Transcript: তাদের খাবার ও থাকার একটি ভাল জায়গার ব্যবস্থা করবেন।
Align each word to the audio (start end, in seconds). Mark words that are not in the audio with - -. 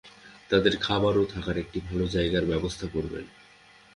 তাদের 0.49 0.73
খাবার 0.77 1.13
ও 1.17 1.23
থাকার 1.25 1.57
একটি 1.57 1.79
ভাল 1.79 1.99
জায়গার 2.07 2.45
ব্যবস্থা 2.45 2.85
করবেন। 2.93 3.25